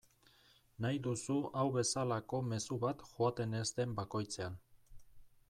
[0.85, 4.59] Nahi duzu hau bezalako mezu bat joaten ez den bakoitzean.